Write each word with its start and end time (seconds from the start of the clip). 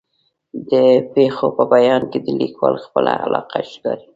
د 0.69 0.71
پېښو 1.13 1.47
په 1.57 1.63
بیان 1.73 2.01
کې 2.11 2.19
د 2.21 2.27
لیکوال 2.41 2.75
خپله 2.85 3.11
علاقه 3.25 3.59
ښکاري. 3.71 4.07